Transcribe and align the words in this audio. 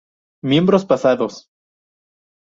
Miembros 0.43 0.83
pasados 0.87 1.47